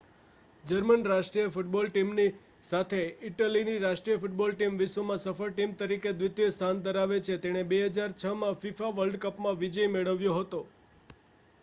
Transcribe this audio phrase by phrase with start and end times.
[0.63, 2.31] German રાષ્ટ્રીય football ટીમની
[2.63, 7.61] સાથે ઇટલીની રાષ્ટ્રીય ફૂટબૉલ ટીમ વિશ્વમાં સફળ ટીમ તરીકે દ્વિતીય સ્થાન ધરાવે છે અને તેણે
[7.73, 10.63] 2006માં fifa વર્લ્ડ કપમાં વિજય મેળવ્યો હતો